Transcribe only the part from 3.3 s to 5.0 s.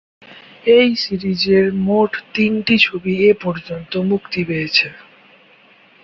পর্যন্ত মুক্তি পেয়েছে।